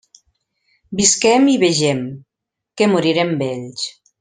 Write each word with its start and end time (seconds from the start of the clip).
Visquem 1.01 1.45
i 1.51 1.57
vegem, 1.65 2.01
que 2.81 2.89
morirem 2.95 3.37
vells. 3.45 3.87